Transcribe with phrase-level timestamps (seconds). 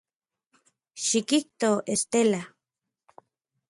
[1.07, 2.41] Xikijto, Estela.